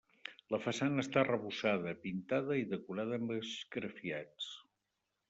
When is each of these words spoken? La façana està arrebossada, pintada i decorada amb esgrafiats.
La 0.53 0.59
façana 0.61 1.01
està 1.03 1.19
arrebossada, 1.23 1.93
pintada 2.05 2.57
i 2.63 2.65
decorada 2.71 3.21
amb 3.21 3.35
esgrafiats. 3.37 4.49